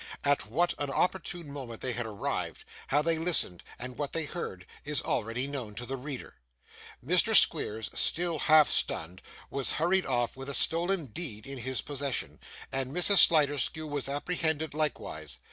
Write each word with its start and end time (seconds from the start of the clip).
At 0.23 0.49
what 0.49 0.73
an 0.79 0.89
opportune 0.89 1.51
moment 1.51 1.81
they 1.81 1.95
arrived, 1.95 2.63
how 2.87 3.03
they 3.03 3.19
listened, 3.19 3.61
and 3.77 3.99
what 3.99 4.13
they 4.13 4.25
heard, 4.25 4.65
is 4.83 4.99
already 5.03 5.45
known 5.45 5.75
to 5.75 5.85
the 5.85 5.95
reader. 5.95 6.37
Mr 7.05 7.35
Squeers, 7.35 7.91
still 7.93 8.39
half 8.39 8.67
stunned, 8.67 9.21
was 9.51 9.73
hurried 9.73 10.07
off 10.07 10.35
with 10.35 10.49
a 10.49 10.55
stolen 10.55 11.05
deed 11.05 11.45
in 11.45 11.59
his 11.59 11.81
possession, 11.81 12.39
and 12.71 12.91
Mrs. 12.91 13.19
Sliderskew 13.27 13.85
was 13.87 14.09
apprehended 14.09 14.73
likewise. 14.73 15.37